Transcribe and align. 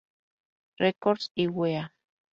Records 0.79 1.31
y 1.35 1.45
Wea. 1.45 1.93